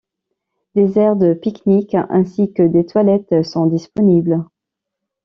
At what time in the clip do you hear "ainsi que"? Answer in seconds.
2.09-2.63